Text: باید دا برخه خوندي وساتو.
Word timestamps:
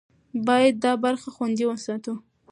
باید 0.47 0.75
دا 0.83 0.91
برخه 1.03 1.29
خوندي 1.35 1.63
وساتو. 1.67 2.13